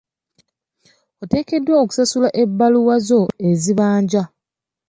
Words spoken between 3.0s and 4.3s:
zo ezibanja.